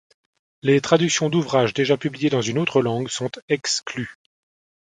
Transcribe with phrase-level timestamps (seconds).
[0.63, 4.17] Les traductions d’ouvrages déjà publiées dans une autre langue sont exclues.